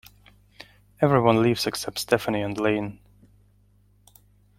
[0.99, 2.99] Everyone leaves except Stephanie and Lane.